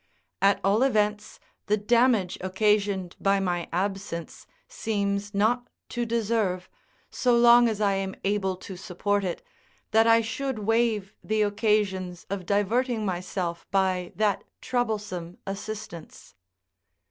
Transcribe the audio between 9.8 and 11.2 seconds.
that I should waive